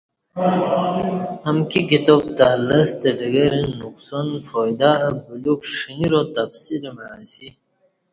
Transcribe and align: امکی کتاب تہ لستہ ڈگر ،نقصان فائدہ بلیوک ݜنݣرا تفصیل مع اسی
امکی 1.49 1.81
کتاب 1.89 2.21
تہ 2.37 2.47
لستہ 2.67 3.09
ڈگر 3.19 3.53
،نقصان 3.79 4.29
فائدہ 4.47 4.91
بلیوک 5.25 5.61
ݜنݣرا 5.75 6.21
تفصیل 6.35 6.83
مع 6.95 7.09
اسی 7.19 7.47